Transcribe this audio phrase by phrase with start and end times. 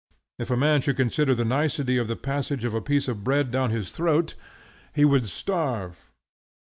[0.39, 3.51] If a man should consider the nicety of the passage of a piece of bread
[3.51, 4.33] down his throat,
[4.95, 6.09] he would starve.